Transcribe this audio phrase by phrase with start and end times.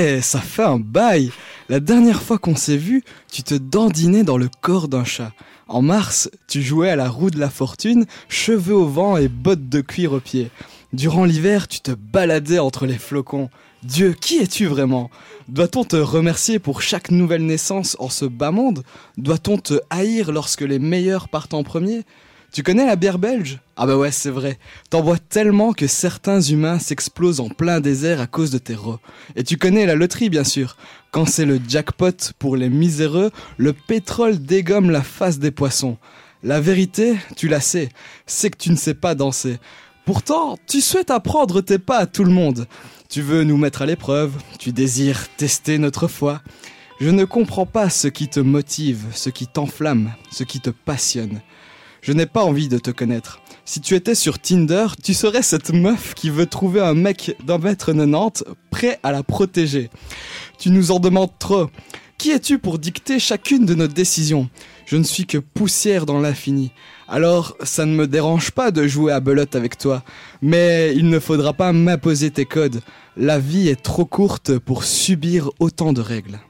[0.00, 1.32] Eh, ça fait un bail
[1.68, 3.02] La dernière fois qu'on s'est vu,
[3.32, 5.32] tu te dandinais dans le corps d'un chat.
[5.66, 9.68] En mars, tu jouais à la roue de la fortune, cheveux au vent et bottes
[9.68, 10.52] de cuir aux pieds.
[10.92, 13.50] Durant l'hiver, tu te baladais entre les flocons.
[13.82, 15.10] Dieu, qui es-tu vraiment?
[15.48, 18.84] Doit-on te remercier pour chaque nouvelle naissance en ce bas monde?
[19.16, 22.04] Doit-on te haïr lorsque les meilleurs partent en premier?
[22.52, 23.58] Tu connais la bière belge?
[23.76, 24.58] Ah bah ouais, c'est vrai.
[24.90, 28.98] T'en bois tellement que certains humains s'explosent en plein désert à cause de tes rots.
[29.36, 30.76] Et tu connais la loterie, bien sûr.
[31.10, 35.98] Quand c'est le jackpot pour les miséreux, le pétrole dégomme la face des poissons.
[36.42, 37.90] La vérité, tu la sais,
[38.26, 39.58] c'est que tu ne sais pas danser.
[40.04, 42.66] Pourtant, tu souhaites apprendre tes pas à tout le monde.
[43.10, 46.40] Tu veux nous mettre à l'épreuve, tu désires tester notre foi.
[47.00, 51.40] Je ne comprends pas ce qui te motive, ce qui t'enflamme, ce qui te passionne.
[52.00, 53.40] Je n'ai pas envie de te connaître.
[53.64, 57.58] Si tu étais sur Tinder, tu serais cette meuf qui veut trouver un mec d'un
[57.58, 59.90] mètre 90 prêt à la protéger.
[60.58, 61.68] Tu nous en demandes trop.
[62.18, 64.48] Qui es-tu pour dicter chacune de nos décisions?
[64.86, 66.72] Je ne suis que poussière dans l'infini.
[67.06, 70.02] Alors, ça ne me dérange pas de jouer à belote avec toi,
[70.42, 72.80] mais il ne faudra pas m'imposer tes codes.
[73.16, 76.40] La vie est trop courte pour subir autant de règles.